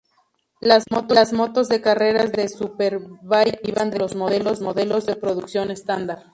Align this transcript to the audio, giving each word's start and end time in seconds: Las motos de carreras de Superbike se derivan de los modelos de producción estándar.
Las 0.61 0.89
motos 1.31 1.69
de 1.69 1.79
carreras 1.79 2.31
de 2.31 2.49
Superbike 2.49 3.19
se 3.29 3.57
derivan 3.63 3.91
de 3.91 3.99
los 3.99 4.15
modelos 4.15 5.05
de 5.05 5.15
producción 5.15 5.69
estándar. 5.69 6.23